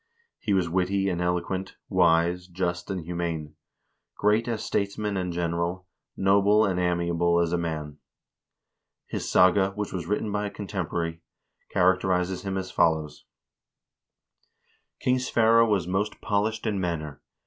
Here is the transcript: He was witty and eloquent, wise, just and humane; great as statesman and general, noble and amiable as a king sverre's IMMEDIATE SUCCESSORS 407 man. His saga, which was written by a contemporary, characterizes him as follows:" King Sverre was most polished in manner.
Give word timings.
He 0.39 0.55
was 0.55 0.67
witty 0.67 1.09
and 1.09 1.21
eloquent, 1.21 1.75
wise, 1.87 2.47
just 2.47 2.89
and 2.89 3.01
humane; 3.05 3.53
great 4.17 4.47
as 4.47 4.63
statesman 4.65 5.15
and 5.15 5.31
general, 5.31 5.85
noble 6.17 6.65
and 6.65 6.79
amiable 6.79 7.39
as 7.39 7.53
a 7.53 7.57
king 7.57 7.61
sverre's 7.65 7.83
IMMEDIATE 7.83 8.01
SUCCESSORS 9.11 9.11
407 9.11 9.11
man. 9.11 9.17
His 9.21 9.29
saga, 9.31 9.71
which 9.75 9.93
was 9.93 10.07
written 10.07 10.31
by 10.31 10.45
a 10.47 10.49
contemporary, 10.49 11.21
characterizes 11.69 12.41
him 12.41 12.57
as 12.57 12.71
follows:" 12.71 13.25
King 15.03 15.19
Sverre 15.19 15.63
was 15.63 15.87
most 15.87 16.19
polished 16.19 16.65
in 16.65 16.79
manner. 16.79 17.21